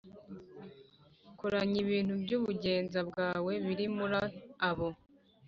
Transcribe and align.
Koranya 1.39 1.77
ibintu 1.85 2.13
by 2.23 2.31
ubugenza 2.37 2.99
bwawe 3.09 3.53
biri 3.65 3.85
muri 3.95 4.19
bo 4.77 4.89